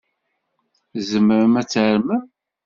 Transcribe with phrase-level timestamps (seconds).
[0.93, 2.23] Tzemrem ad tarmem?